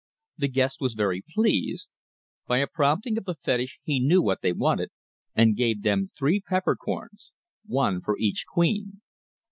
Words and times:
The 0.39 0.47
guest 0.47 0.81
was 0.81 0.95
very 0.95 1.21
pleased; 1.29 1.95
by 2.47 2.57
a 2.57 2.65
prompting 2.65 3.19
of 3.19 3.25
the 3.25 3.35
fetish 3.35 3.77
he 3.83 3.99
knew 3.99 4.19
what 4.23 4.41
they 4.41 4.51
wanted, 4.51 4.89
and 5.35 5.55
gave 5.55 5.83
them 5.83 6.09
three 6.17 6.39
peppercorns, 6.41 7.31
one 7.67 8.01
for 8.01 8.17
each 8.17 8.45
queen. 8.51 9.01